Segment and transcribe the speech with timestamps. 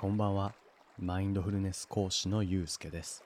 [0.00, 0.54] こんばんは。
[0.96, 3.24] マインドフルネス講師のゆうすけです。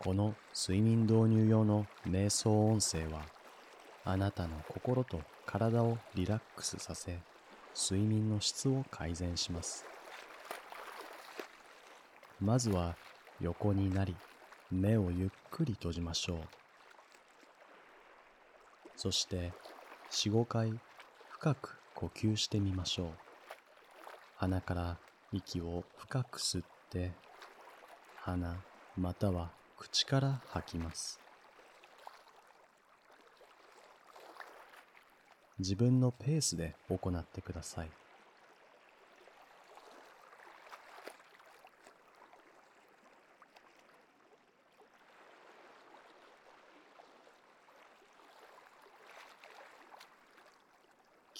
[0.00, 3.22] この睡眠導入用の瞑想音声は、
[4.04, 7.20] あなたの心と体をリラックスさせ、
[7.72, 9.84] 睡眠の質を改善します。
[12.40, 12.96] まずは
[13.40, 14.16] 横になり、
[14.72, 16.38] 目をゆっくり閉じましょう。
[18.96, 19.52] そして、
[20.10, 20.72] 4、5回
[21.30, 23.08] 深く呼吸してみましょう。
[24.34, 24.98] 鼻から
[25.32, 27.12] 息を深く吸って、
[28.16, 28.56] 鼻
[28.96, 31.20] または口から吐きます。
[35.58, 37.90] 自分のペースで行ってください。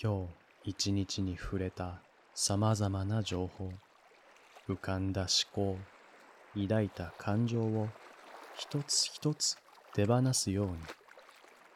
[0.00, 0.28] 今
[0.64, 2.00] 日一日に触れた
[2.40, 3.72] 様々な情報、
[4.68, 5.76] 浮かんだ思考、
[6.54, 7.88] 抱いた感情を
[8.56, 9.58] 一つ一つ
[9.92, 10.76] 手放すように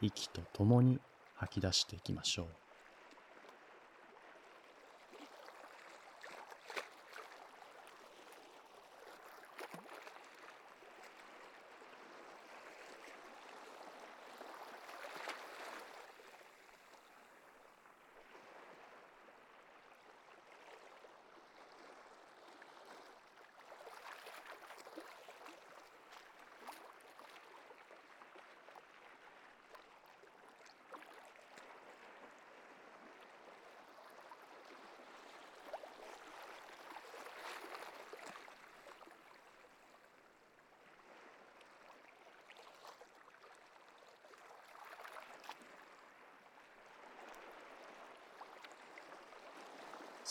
[0.01, 1.01] 息と共に
[1.35, 2.62] 吐き出していきましょう。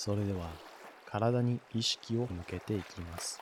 [0.05, 0.49] それでは
[1.07, 3.41] 体に意識を向けていきます。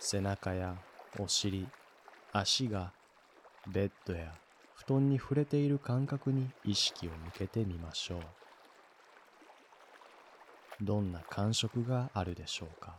[0.00, 0.74] 背中や
[1.18, 1.68] お尻、
[2.32, 2.90] 足が
[3.70, 4.32] ベッドや
[4.74, 8.20] 布団に触れている感覚に意識を向けてみましょう。
[10.80, 12.94] どんな感触があるでしょうか？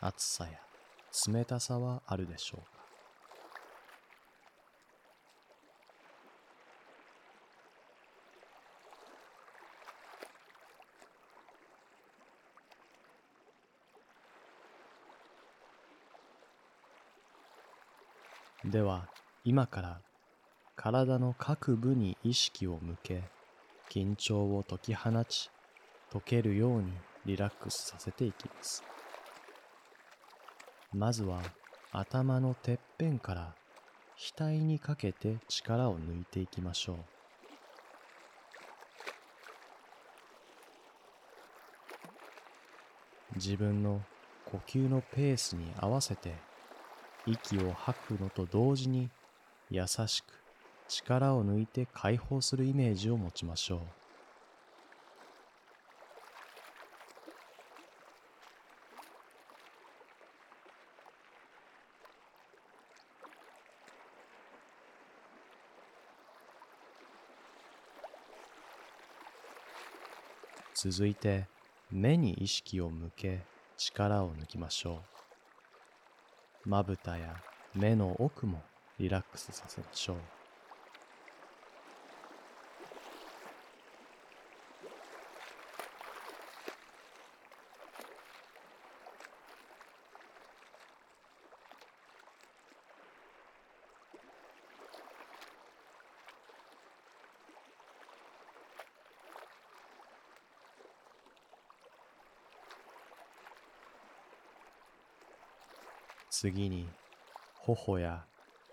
[0.00, 0.58] 暑さや
[1.32, 2.79] 冷たさはあるでしょうか？
[18.70, 19.08] では
[19.44, 20.00] 今から
[20.76, 23.24] 体の各部に意識を向け
[23.90, 25.50] 緊張を解き放ち
[26.12, 26.92] 解けるように
[27.26, 28.84] リラックスさせていきます。
[30.94, 31.42] まずは
[31.90, 33.54] 頭のてっぺんから
[34.16, 36.96] 額にかけて力を抜いていきましょう。
[43.34, 44.00] 自分の
[44.44, 46.49] 呼吸のペースに合わせて
[47.26, 49.10] 息を吐くのと同時に
[49.70, 50.26] 優しく
[50.88, 53.80] 力を抜いて解放するイメージを持ちましょう。
[70.82, 71.46] 続いて
[71.90, 73.40] 目に意識を向け
[73.76, 75.19] 力を抜きましょう。
[76.70, 77.34] まぶたや
[77.74, 78.62] 目の奥も
[79.00, 80.39] リラックスさせましょう。
[106.42, 106.86] 次に
[107.58, 108.24] 頬や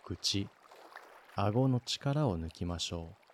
[0.02, 0.48] 口
[1.36, 3.27] 顎の力を抜きましょう。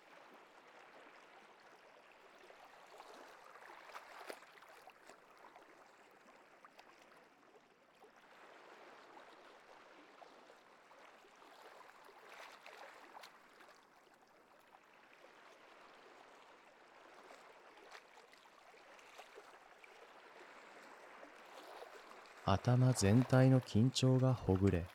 [22.64, 24.86] 頭全体の緊張がほぐれ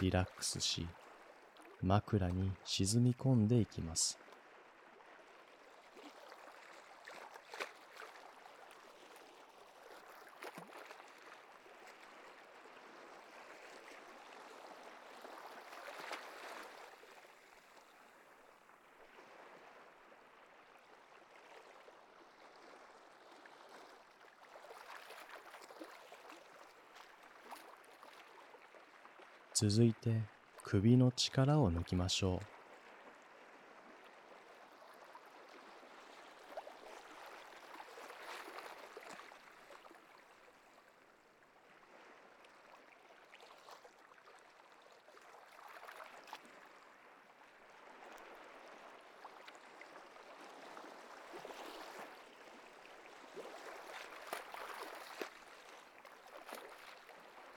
[0.00, 0.86] リラックスし
[1.82, 4.16] 枕に沈み込んでいきます。
[29.62, 30.22] 続いて
[30.64, 32.60] 首の力を抜きましょう。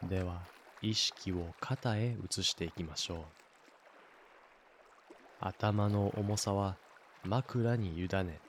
[0.09, 0.41] では
[0.83, 3.17] 意識を肩へ移していきましょう。
[5.39, 6.75] 頭の重さは
[7.23, 8.39] 枕に委ね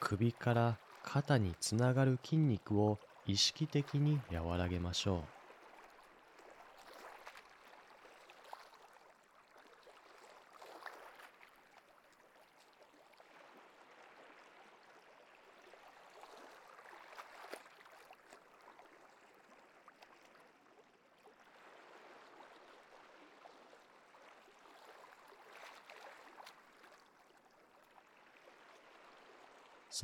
[0.00, 5.33] 首から肩につながる筋肉を意識的に和らげましょう。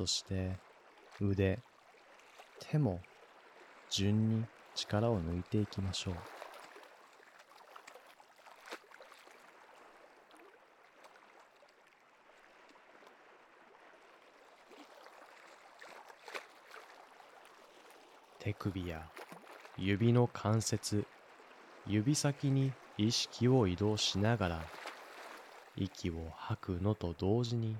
[0.01, 0.53] そして
[1.19, 1.59] 腕、
[2.59, 2.99] 手も
[3.91, 4.43] 順に
[4.73, 6.15] 力を抜いていきましょう。
[18.39, 19.03] 手首や
[19.77, 21.05] 指の関節、
[21.85, 24.61] 指先に意識を移動しながら
[25.77, 27.75] 息を吐くのと同時に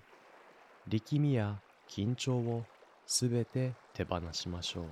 [0.88, 1.60] 力みや
[1.92, 2.64] 緊張を
[3.06, 4.86] すべて手放しましょう。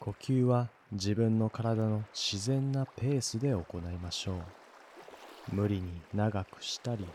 [0.00, 5.54] 呼吸は自分の体の自然なペースで行いましょう。
[5.54, 7.06] 無理に長くしたり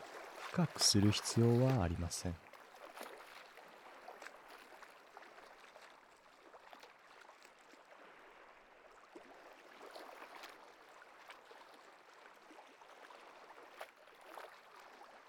[0.51, 2.35] 深くする必要はありません。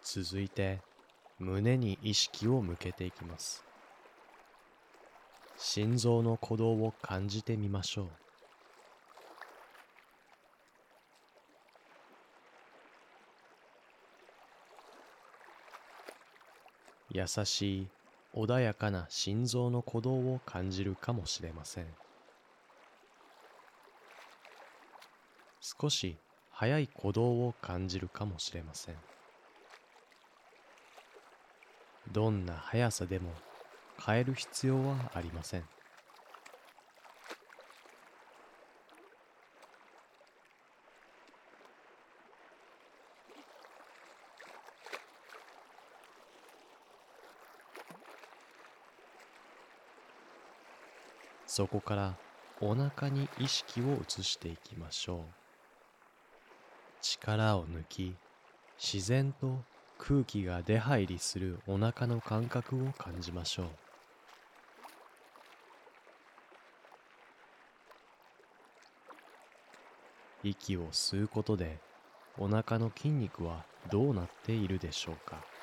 [0.05, 0.81] 続いて
[1.41, 3.65] 胸に意識を向けていきます。
[5.59, 8.26] 心臓の鼓動を感じてみましょう。
[17.17, 17.89] 優しい
[18.35, 21.87] 穏やかな心臓の鼓動を感じるかもしれません。
[25.63, 26.19] 少し
[26.51, 28.97] 速い鼓動を感じるかもしれません。
[32.13, 33.31] どんな速さでも
[34.05, 35.65] 変える必要はありません。
[51.57, 52.15] そこから
[52.61, 55.19] お腹に意識を移していきましょう。
[57.01, 58.15] 力を抜き
[58.79, 59.57] 自然と
[59.97, 63.67] 空気が出入りするお腹の感覚を感じましょう。
[70.45, 71.79] 息を吸うことで
[72.37, 75.56] お腹の筋肉はどうなっているでしょうか。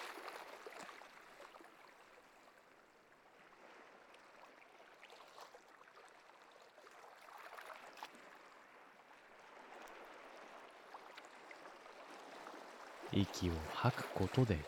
[13.15, 14.67] 息を吐くことで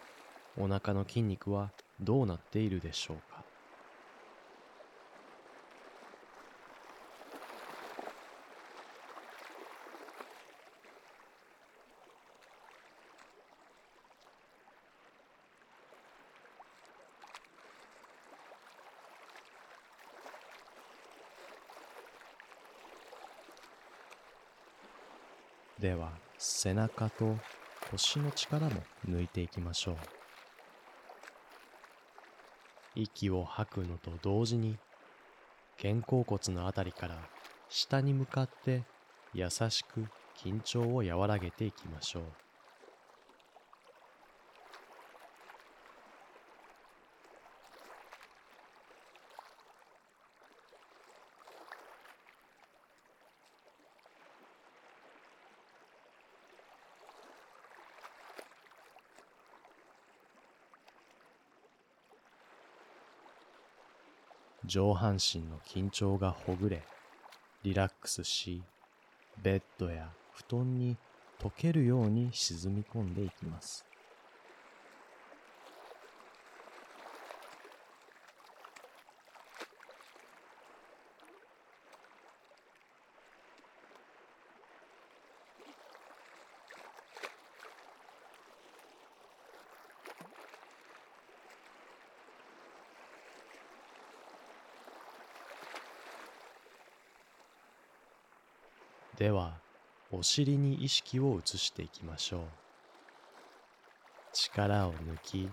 [0.55, 3.45] お腹の筋肉はどうなっているでしょうか？
[25.77, 27.37] では背中と
[27.91, 29.95] 腰の力も抜いていきましょう。
[32.95, 34.77] 息を吐くのと同時に
[35.81, 37.17] 肩甲骨のあたりから
[37.69, 38.83] 下に向かって
[39.33, 42.23] 優しく緊張を和らげていきましょう。
[64.75, 66.81] 上半身の緊張がほぐれ、
[67.63, 68.61] リラックスし、
[69.41, 70.97] ベッドや布団に
[71.39, 73.85] 溶けるように沈み込んでいきます。
[99.25, 99.53] では、
[100.11, 102.41] お尻に意識を移していきましょう。
[104.31, 105.49] 力を抜き、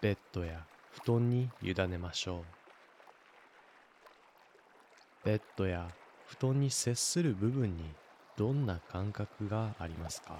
[0.00, 2.44] ベッドや布団に委ねましょ
[5.24, 5.24] う。
[5.24, 5.90] ベッドや
[6.28, 7.82] 布団に接する部分に
[8.36, 10.36] どんな感覚がありますか？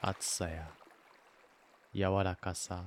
[0.00, 0.68] 暑さや
[1.94, 2.82] 柔らかさ、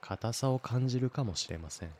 [0.00, 1.90] 硬さを感じるかもしれません。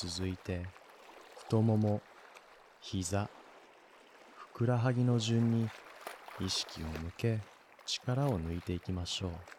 [0.00, 0.64] 続いて
[1.40, 2.00] 太もも
[2.80, 3.28] 膝
[4.36, 5.68] ふくらはぎの順に
[6.38, 7.40] 意識を向け
[7.84, 9.57] 力を抜いていきましょう。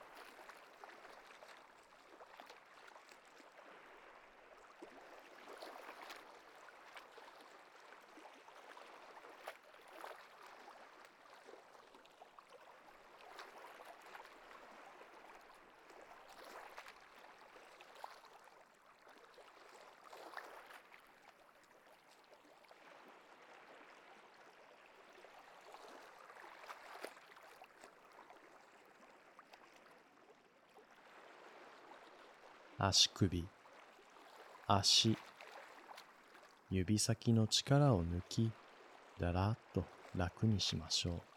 [32.91, 33.43] 足首、
[34.67, 35.15] 足、
[36.71, 38.51] 指先の力を抜き、
[39.19, 39.83] だらっと
[40.15, 41.29] 楽にしましょう。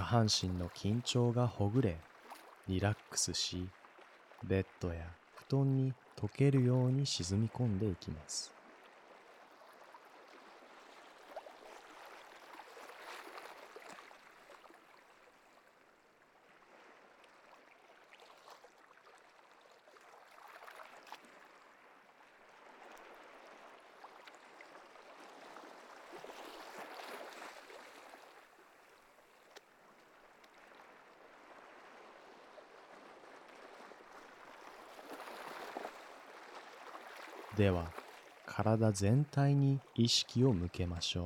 [0.00, 2.06] 下半身の緊張がほぐれ、
[2.66, 3.72] リラックスし、
[4.42, 8.54] ベッドや布団に溶けるように沈み込んでいきます。
[37.52, 37.94] では
[38.70, 41.24] 体全体に意識を向けましょ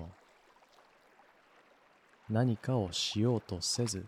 [2.31, 2.33] う。
[2.33, 4.07] 何かをしようとせず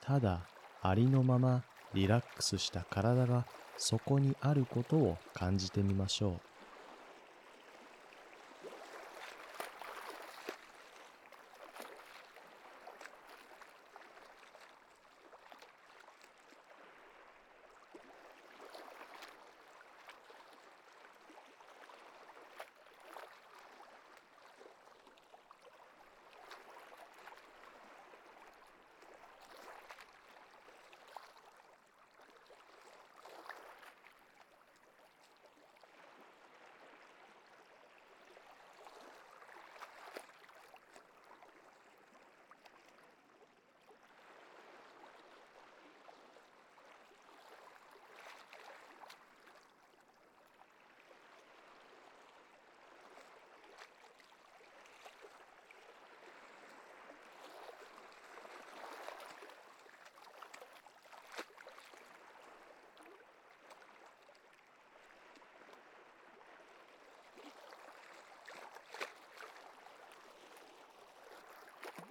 [0.00, 0.46] ただ
[0.80, 3.44] ありのままリラックスした体が
[3.76, 6.49] そこにあることを感じてみましょう。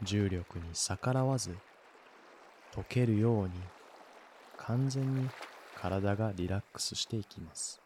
[0.02, 1.56] 重力に逆らわず
[2.74, 3.52] 溶けるように
[4.58, 5.30] 完全に
[5.76, 7.82] 体がリラックスしていきます。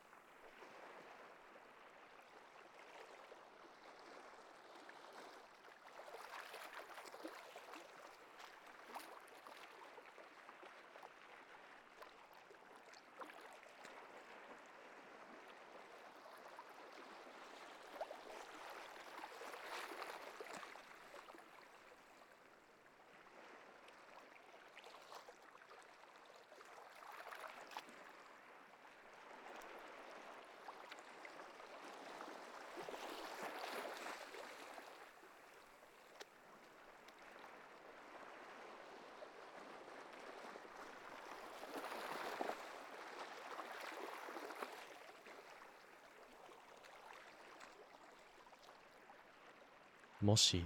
[50.34, 50.66] もし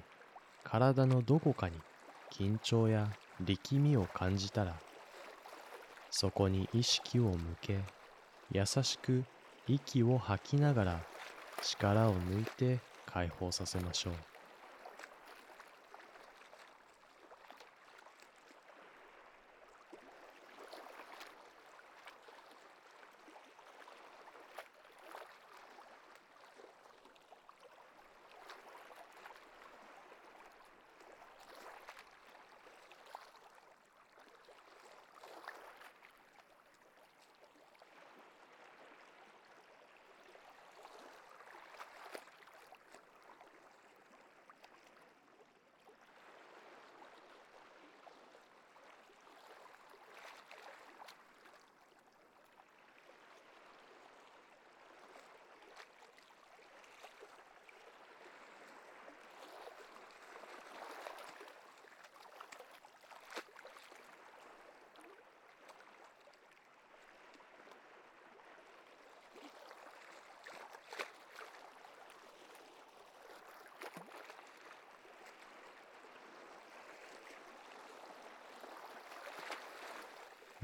[0.64, 1.76] 体のどこかに
[2.34, 3.10] 緊張や
[3.42, 4.72] 力みを感じたら
[6.10, 7.74] そこに意識を向け
[8.50, 9.26] 優しく
[9.68, 11.04] 息を吐きながら
[11.62, 14.37] 力を抜いて解放させましょう。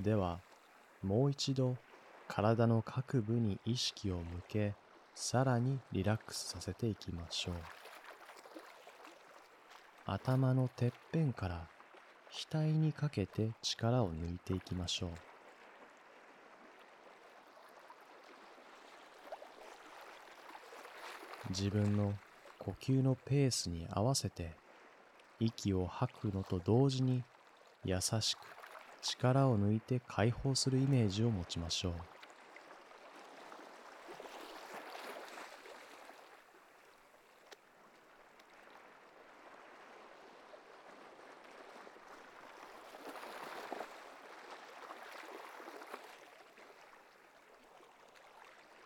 [0.03, 0.41] では
[1.01, 1.77] もう一度
[2.27, 4.73] 体の各部に意識を向け
[5.15, 7.55] さらにリラックスさせていきましょう。
[10.05, 11.67] 頭のてっぺんから
[12.29, 15.09] 額にかけて力を抜いていきましょう。
[21.49, 22.13] 自分の
[22.59, 24.51] 呼吸のペースに合わせて
[25.39, 27.23] 息を吐くのと同時に
[27.85, 28.62] 優しく
[29.03, 31.93] 力を抜いて解放するイメージを持ちましょう。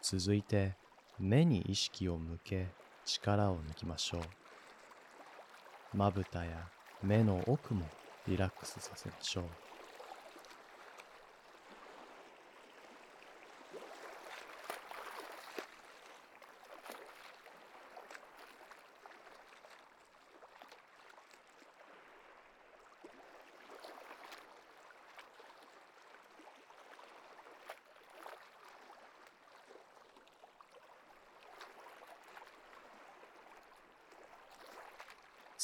[0.01, 0.73] 続いて
[1.19, 2.67] 目に意識を向け
[3.05, 4.21] 力を抜きましょう。
[5.93, 6.69] まぶたや
[7.03, 7.85] 目の奥も
[8.27, 9.66] リラックスさせましょう。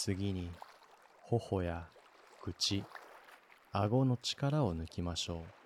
[0.05, 0.49] 次に
[1.21, 1.87] 頬や
[2.41, 2.83] 口
[3.71, 5.62] 顎の力を抜きましょう。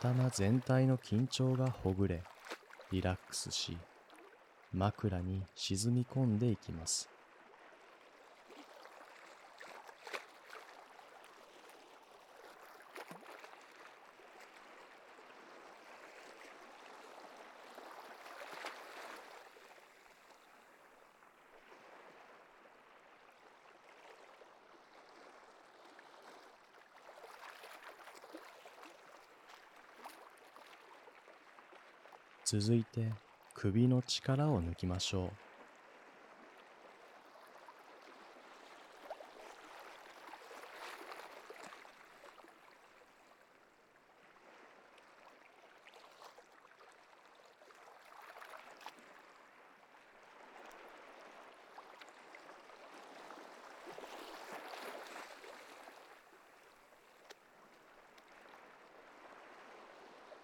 [0.00, 2.22] 頭全体の緊張がほぐれ
[2.90, 3.76] リラックスし
[4.72, 7.10] 枕に沈み込んでいきます。
[32.52, 33.14] 続いて
[33.54, 35.36] 首の力を抜きましょ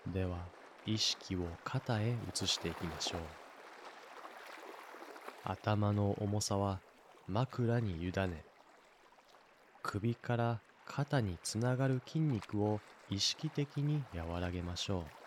[0.07, 0.53] うでは
[0.97, 3.21] 意識を肩へ移していきましょう。
[5.45, 6.81] 頭の重さは
[7.29, 8.43] 枕に委ね
[9.83, 12.81] 首から肩につながる筋肉を
[13.11, 15.26] 意識的に和らげましょう。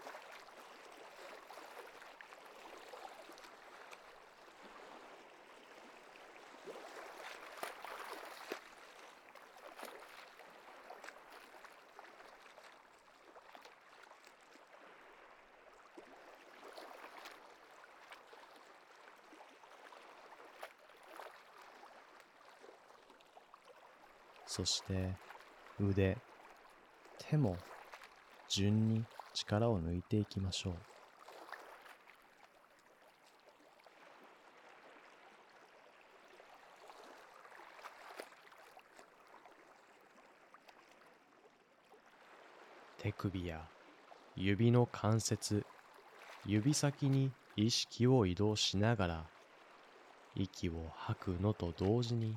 [24.49, 25.11] そして
[25.79, 26.17] 腕
[27.19, 27.55] 手も
[28.49, 30.73] 順に力を抜いていきましょう。
[42.97, 43.61] 手首や
[44.35, 45.63] 指の関節
[46.43, 49.23] 指先に意識を移動しながら
[50.35, 52.35] 息を吐くのと同時に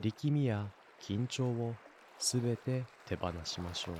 [0.00, 0.66] 力みや
[1.02, 1.74] 緊張を
[2.18, 3.96] すべて手放しましょう。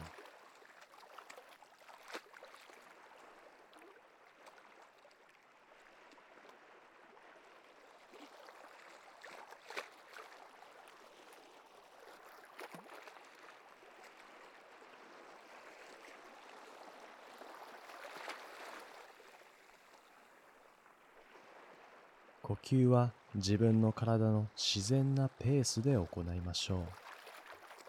[22.42, 26.84] 呼吸は自分の体の自然なペースで行いましょ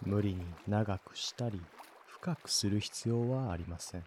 [0.06, 0.10] う。
[0.10, 1.62] 無理に長くしたり
[2.08, 4.03] 深くする必要はありません。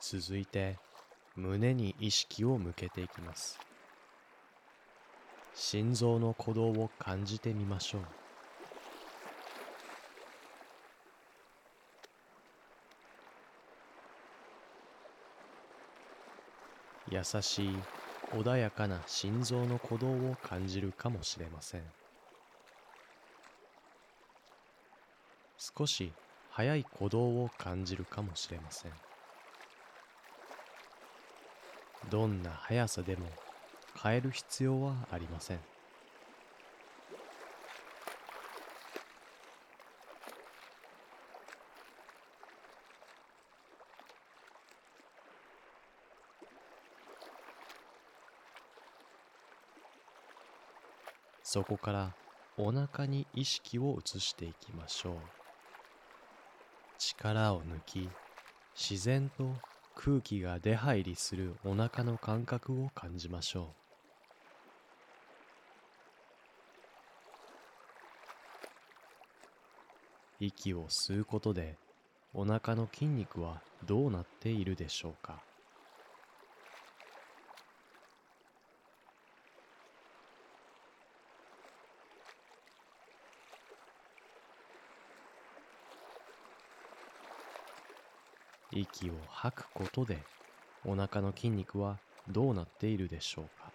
[0.00, 0.78] 続いて
[1.36, 3.58] 胸に意識を向けていきます。
[5.54, 8.21] 心臓の鼓動を感じてみましょう。
[17.12, 17.76] 優しい
[18.32, 21.82] 穏やかな心臓の鼓動を感じるかもしれません。
[25.58, 26.10] 少し
[26.50, 28.92] 速い鼓動を感じるかもしれません。
[32.10, 33.26] どんな速さでも
[34.02, 35.71] 変える必要はありません。
[51.52, 52.14] そこから
[52.56, 55.14] お腹に意識を移していきましょう。
[56.96, 58.08] 力を抜き
[58.74, 59.56] 自然と
[59.94, 63.74] 空気が出入りするお腹の感覚を感じましょ
[70.40, 70.46] う。
[70.46, 71.76] 息を吸うことで
[72.32, 75.51] お腹の筋肉はどうなっているでしょうか。
[88.72, 90.18] 息を吐くことで
[90.84, 93.70] お腹の筋肉はどうなっているでしょうか？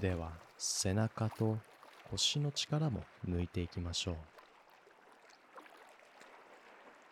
[0.00, 1.56] では背中と
[2.14, 4.14] 腰の力も抜いていきましょう。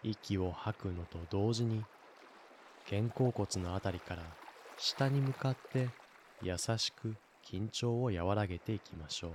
[0.04, 1.84] 息を吐くのと同時に
[2.88, 4.22] 肩甲骨の辺りから
[4.76, 5.88] 下に向かって
[6.40, 9.30] 優しく緊張を和らげていきましょう。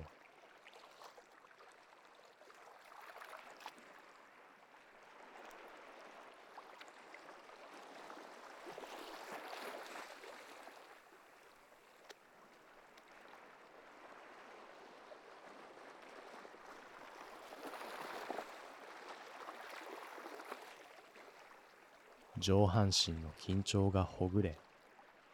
[22.48, 24.58] 上半身の緊張がほぐれ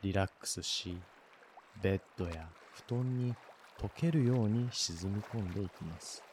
[0.01, 0.97] リラックスし
[1.79, 2.49] ベッドや
[2.87, 3.35] 布団に
[3.79, 6.23] 溶けるように沈み込んでいきます。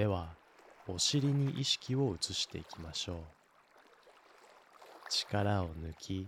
[0.00, 0.28] では
[0.88, 3.16] お尻に意識を移していきましょう。
[5.10, 6.26] 力を抜き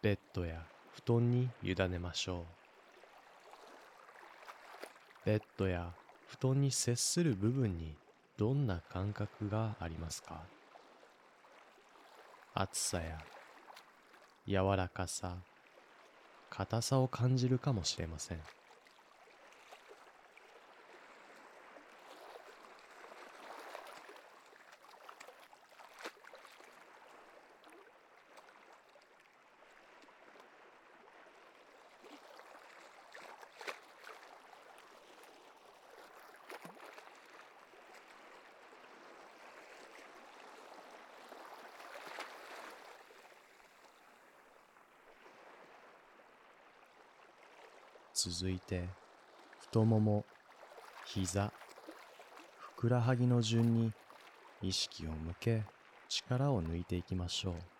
[0.00, 0.62] ベッドや
[0.94, 2.44] 布団に委ねましょ
[5.24, 5.26] う。
[5.26, 5.92] ベッドや
[6.28, 7.96] 布団に接する部分に
[8.38, 10.42] どんな感覚がありますか？
[12.54, 13.18] 暑さや
[14.46, 15.34] 柔らかさ
[16.48, 18.40] 硬さを感じるかもしれません。
[48.22, 48.84] 続いて
[49.60, 50.26] 太もも
[51.06, 51.50] 膝
[52.58, 53.92] ふくらはぎの順に
[54.60, 55.62] 意識を向け
[56.06, 57.79] 力を抜いていきましょう。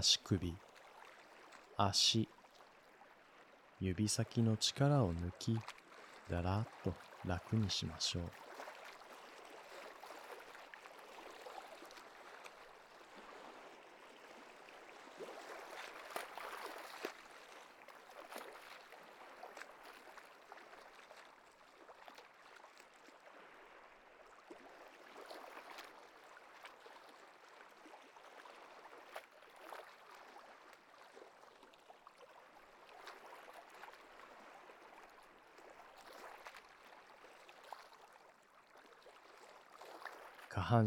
[0.00, 0.38] 足首
[1.76, 2.28] 足
[3.80, 5.58] 指先の力を抜き
[6.30, 6.92] だらっと
[7.26, 8.47] 楽にしましょう。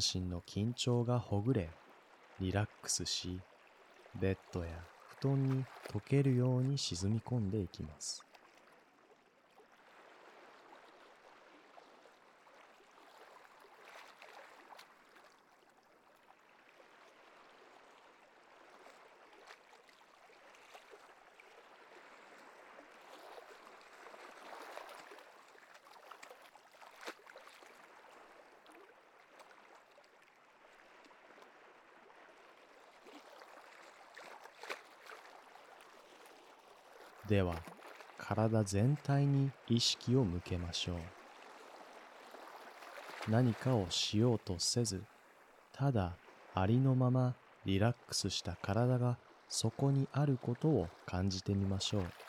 [0.02, 1.70] 身の緊張がほぐれ
[2.40, 3.40] リラックスし
[4.20, 4.68] ベッドや
[5.22, 8.31] 布団に溶けるように沈み込んでいきます。
[37.32, 37.66] では
[38.18, 41.14] 体全体に意識を向けましょ
[43.28, 43.32] う。
[43.32, 45.06] 何かをしようとせず
[45.72, 46.20] ただ
[46.54, 49.18] ありのままリラックスした体が
[49.48, 52.21] そこにあることを感じてみましょう。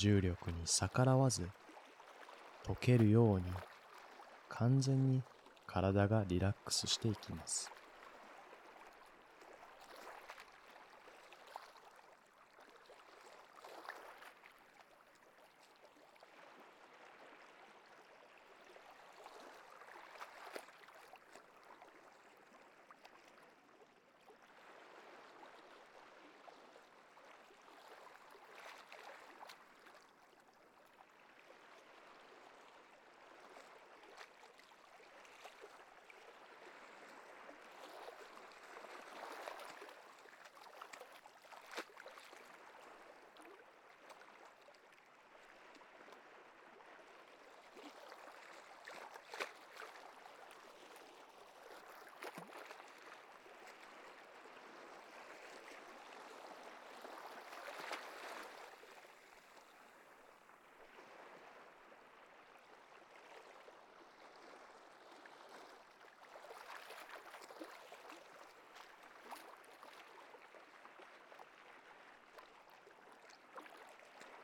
[0.00, 1.46] 重力に逆らわず
[2.66, 3.44] 溶けるように
[4.48, 5.22] 完全に
[5.66, 7.70] 体がリラックスしていきます。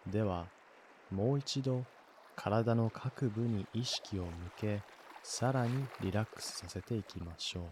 [0.07, 0.47] では
[1.11, 1.85] もう一度
[2.37, 4.83] 体の各部に意識を向け
[5.23, 7.63] さらにリラックスさせていきましょう。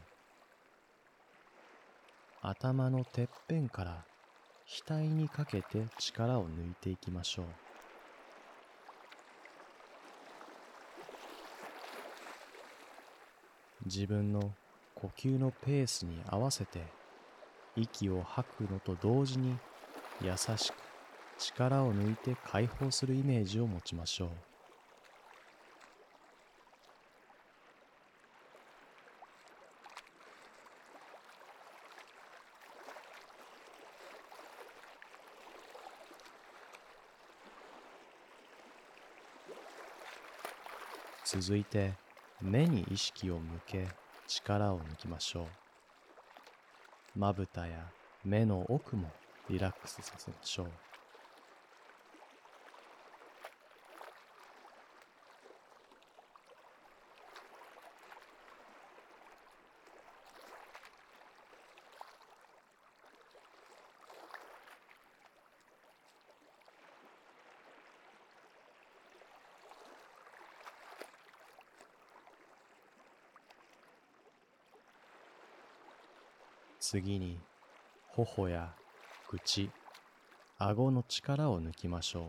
[2.43, 4.05] 頭のてっぺんから
[4.67, 7.47] 額にかけて力を抜いていきましょう。
[13.87, 14.53] 自分の
[14.95, 16.81] 呼吸のペースに合わせて
[17.77, 19.57] 息を吐くのと同時に
[20.23, 20.84] 優しく
[21.39, 24.29] 力を抜いて解放するイメージを持ちましょう。
[41.25, 41.95] 続いて
[42.41, 43.89] 目に意識を向け
[44.29, 45.47] 力を抜きましょう。
[47.19, 47.87] まぶたや
[48.25, 49.11] 目の奥も
[49.49, 50.94] リラックスさせましょう。
[76.95, 77.41] 次に
[78.15, 78.71] 頬や
[79.29, 79.69] 口
[80.59, 82.23] 顎の力を抜きましょう。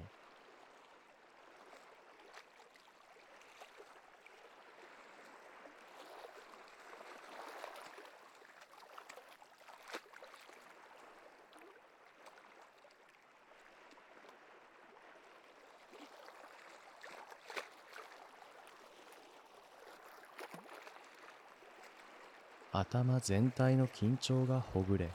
[22.88, 25.10] 頭全体の緊張がほぐれ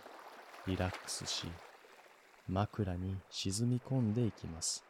[0.66, 1.46] リラックスし
[2.48, 4.89] 枕に沈み込んでいきます。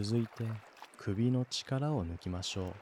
[0.00, 0.60] 続いて
[0.96, 2.76] 首の力を抜きましょ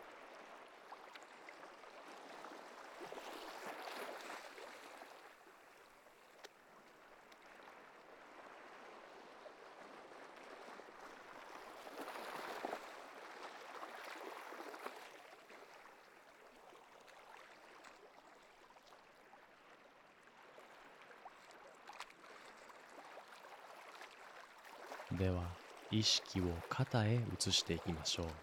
[25.13, 25.17] う。
[25.17, 25.57] では
[25.91, 28.41] 意識を肩へ移していきましょ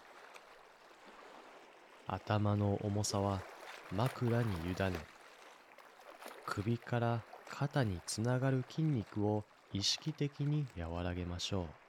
[2.06, 3.46] 頭の重さは
[3.90, 5.10] 枕に委ね
[6.46, 11.83] 首から肩につながる筋肉を意識的に和らげましょう。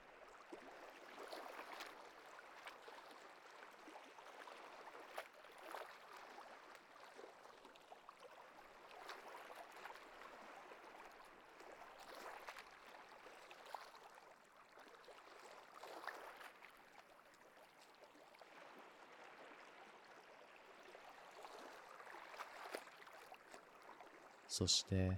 [24.58, 25.10] そして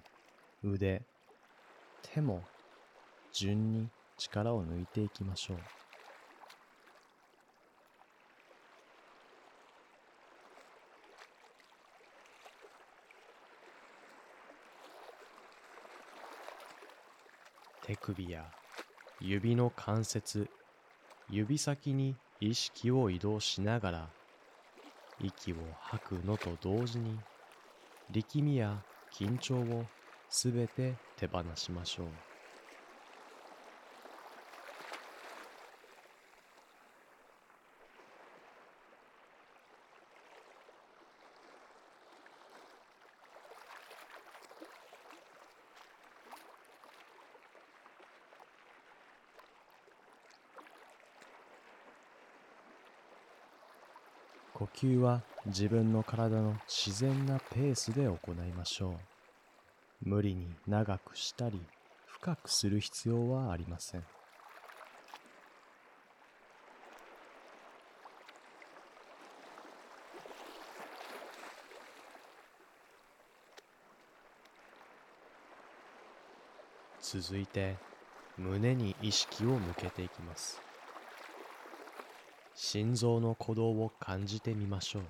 [0.65, 1.01] 腕、
[2.03, 2.43] 手も
[3.33, 5.59] 順に力を抜いていきましょう。
[17.87, 18.45] 手首や
[19.21, 20.51] 指の関節、
[21.31, 24.09] 指先に意識を移動しながら
[25.21, 27.17] 息を吐くのと同時に
[28.11, 28.83] 力みや
[29.13, 29.91] 緊張を
[30.31, 32.29] すべて手放しましょう。
[54.53, 58.91] 呼吸は自分の体の自然なペースで行いましょ
[60.05, 60.09] う。
[60.09, 61.61] 無理に長くしたり
[62.07, 64.05] 深くする必要はありません。
[77.03, 77.75] 続いて
[78.37, 80.68] 胸に意識を向けていきます。
[82.61, 85.03] 心臓の鼓動を感じてみましょう。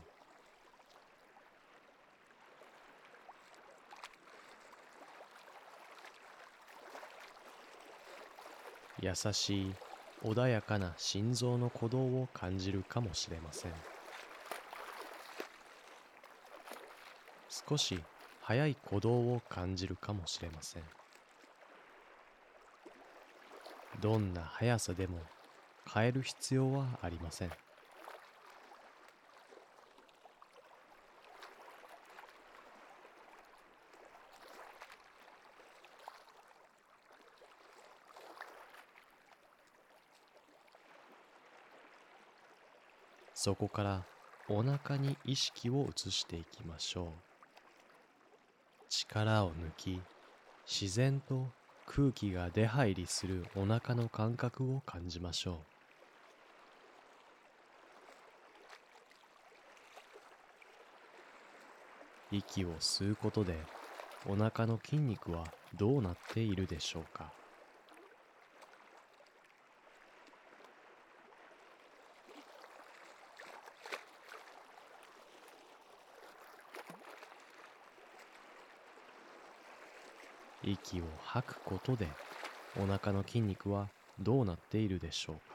[9.01, 9.75] 優しい
[10.23, 13.73] 穏やかな心臓の鼓動を感じるかもしれません
[17.49, 17.99] 少し
[18.43, 20.83] 速い鼓動を感じるかもしれません
[24.01, 25.21] どんな速さでも
[25.93, 27.51] 変える必要はありません。
[43.35, 44.03] そこから
[44.49, 47.07] お腹に意識を移していきましょう。
[48.89, 50.01] 力を抜き
[50.67, 51.47] 自然と
[51.87, 55.78] 空気が出入りするお腹の感覚を感じましょう。
[62.31, 63.55] 息を吸うことで
[64.27, 65.45] お腹の筋肉は
[65.79, 67.33] どうなっているでしょうか？
[80.63, 82.07] 息を吐くことで
[82.79, 83.89] お腹の筋肉は
[84.21, 85.48] どうなっているでしょうか？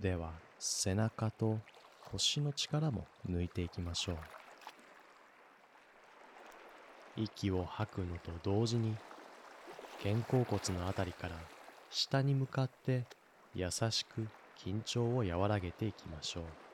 [0.00, 1.58] では背中と
[2.10, 4.16] 腰の力も抜いていきましょう。
[7.22, 8.94] 息を吐くのと同時に
[10.02, 11.32] 肩甲骨のあたりから
[11.90, 13.02] 下に向かって
[13.54, 14.26] 優しく
[14.64, 16.69] 緊張を和らげていきましょう。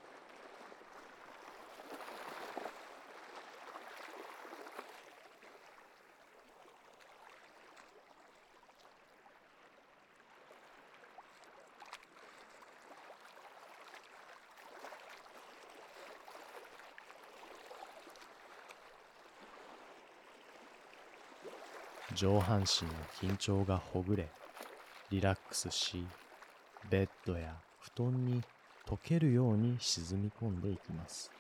[22.17, 24.27] 上半身の緊張がほぐれ
[25.11, 26.07] リラックスし
[26.89, 28.43] ベッドや布団に
[28.89, 31.31] 溶けるように沈み込んでいきます。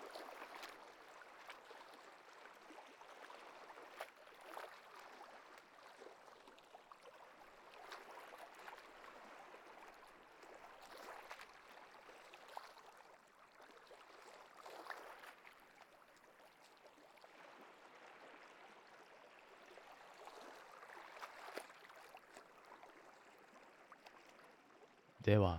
[25.26, 25.58] では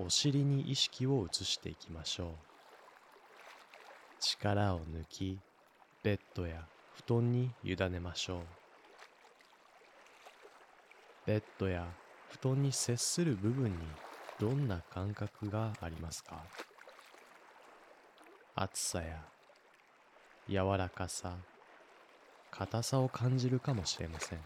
[0.00, 2.28] お尻に意識を移していきましょう。
[4.18, 5.38] 力を抜き
[6.02, 6.66] ベッドや
[7.06, 8.40] 布団に委ねましょう。
[11.24, 11.86] ベッドや
[12.30, 13.78] 布団に接する部分に
[14.40, 16.42] どんな感覚がありますか？
[18.56, 19.22] 熱さや
[20.48, 21.36] 柔らかさ
[22.50, 24.40] 硬さを感じるかもしれません。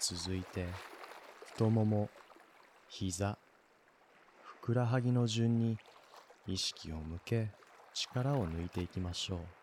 [0.00, 0.66] 続いて
[1.44, 2.08] 太もも
[2.88, 3.36] 膝
[4.42, 5.76] ふくらはぎの順に
[6.46, 7.50] 意識を向け
[7.92, 9.59] 力を抜いていきましょう。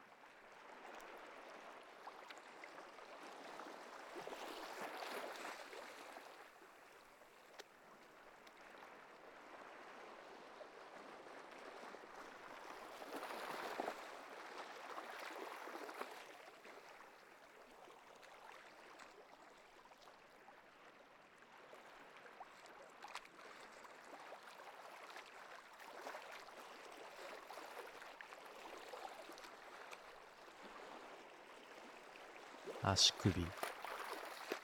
[32.98, 33.32] 足首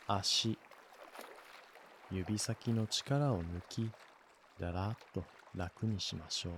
[0.07, 0.57] 足
[2.09, 3.91] 指先の力を抜き
[4.59, 5.23] だらっと
[5.55, 6.53] 楽にしましょう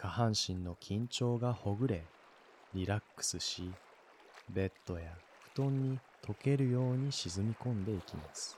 [0.00, 2.02] 下半身の緊張がほぐれ
[2.72, 3.64] リラックスし
[4.48, 5.06] ベッドや
[5.56, 8.56] 布団に溶けるように沈み込んでいきます。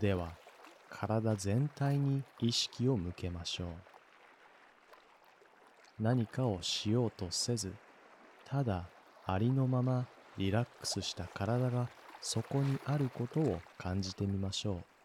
[0.00, 0.30] では
[0.88, 3.68] 体全体に意識を向けましょう。
[6.00, 7.72] 何かをしようとせず
[8.44, 8.88] ただ
[9.26, 11.88] ありのままリラックスした体が
[12.20, 14.97] そこにあることを感じてみましょう。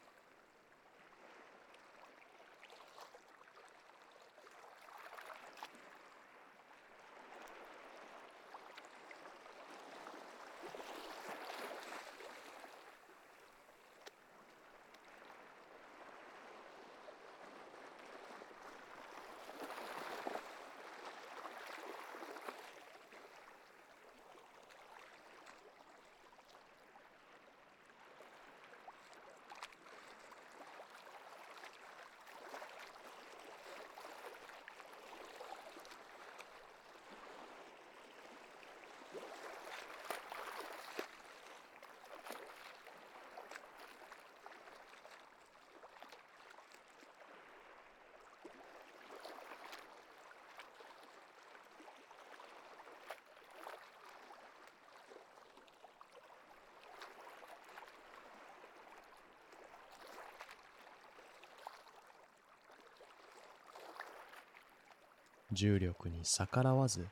[65.53, 67.05] 重力に逆らわず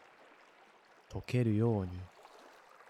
[1.11, 1.91] 溶けるように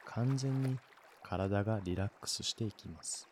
[0.06, 0.78] 完全に
[1.24, 3.31] 体がリラックスしていきます。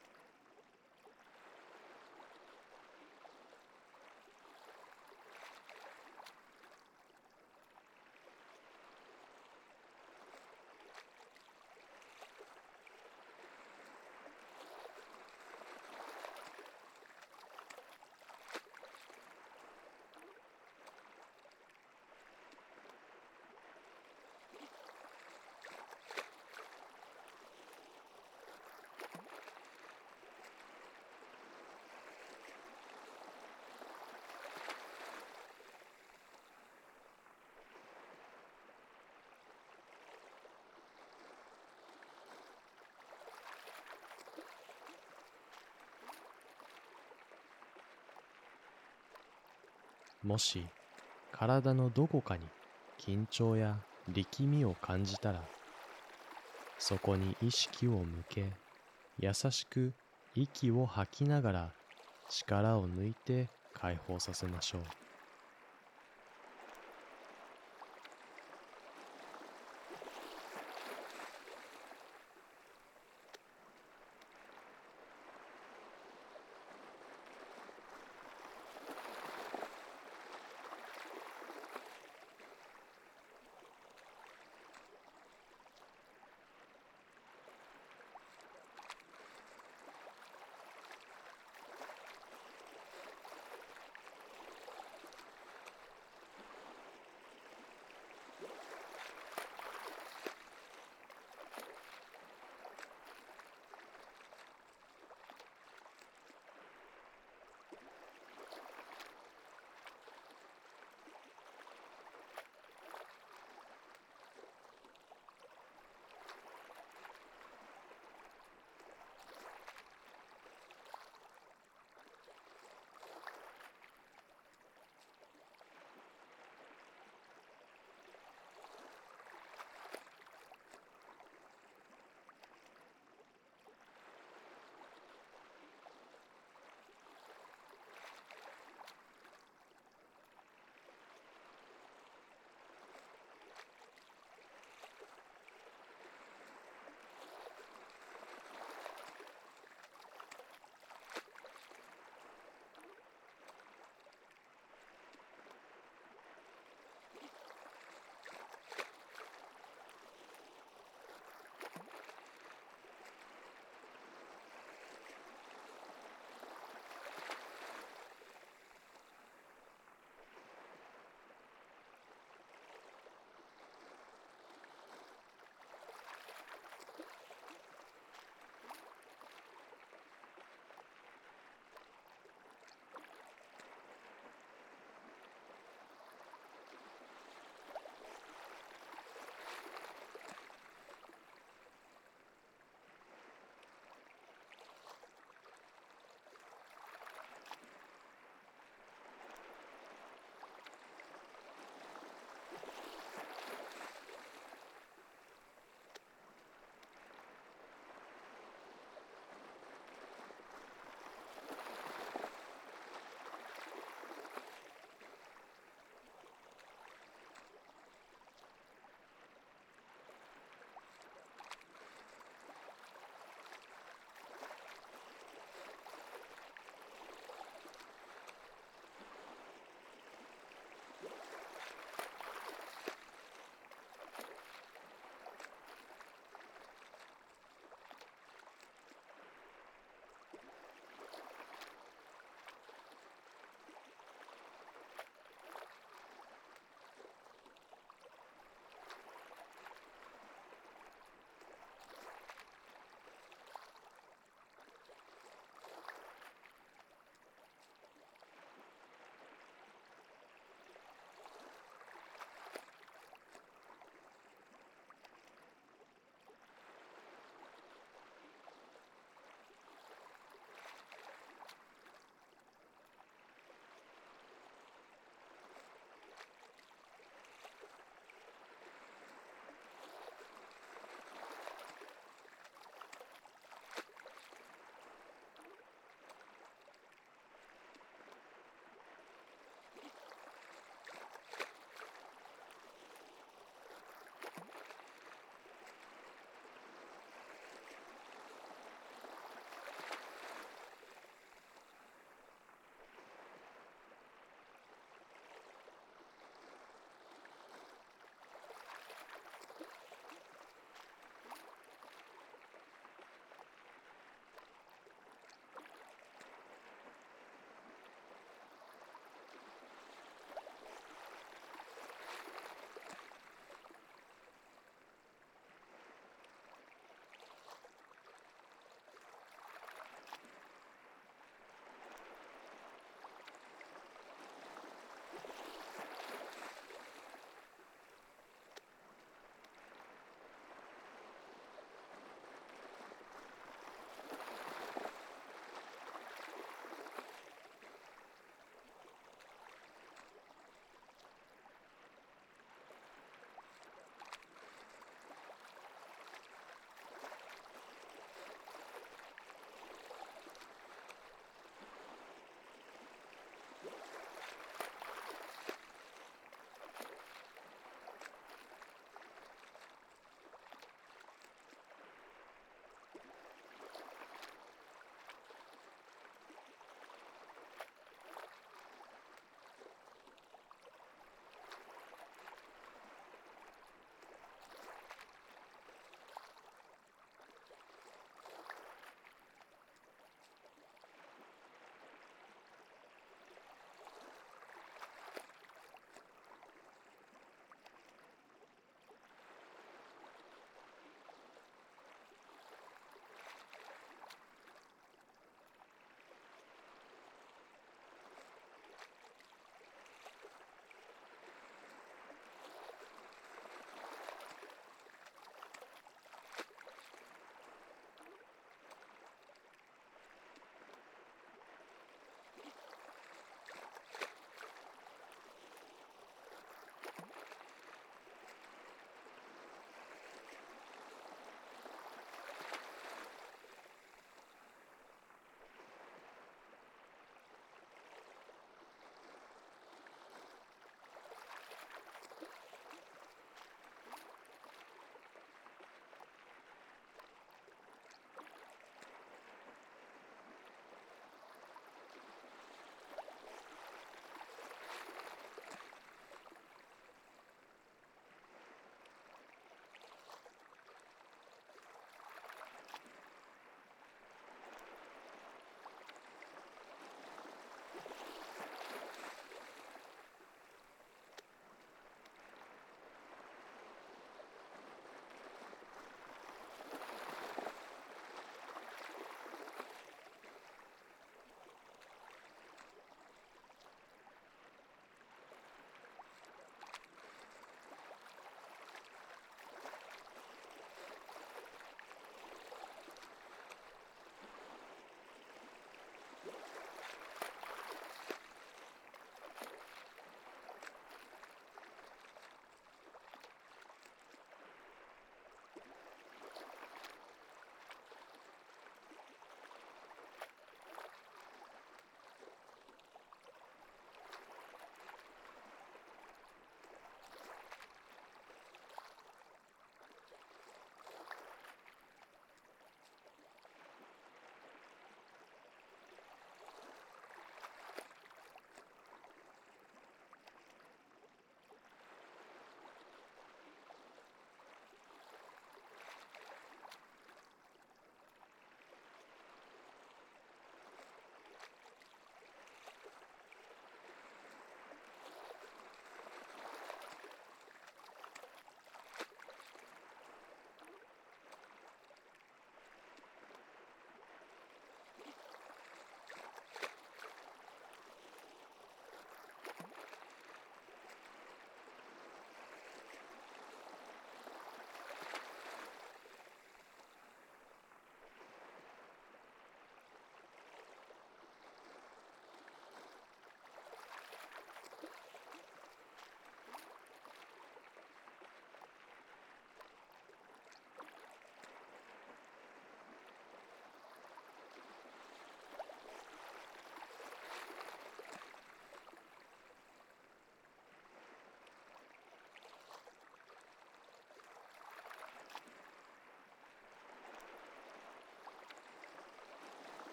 [50.30, 50.64] もし
[51.32, 52.44] 体のどこかに
[53.04, 53.76] 緊張や
[54.14, 55.42] 力みを感じたら
[56.78, 58.46] そこに意識を向け
[59.20, 59.92] 優しく
[60.36, 61.70] 息を吐きながら
[62.30, 65.09] 力を抜いて解放させましょう。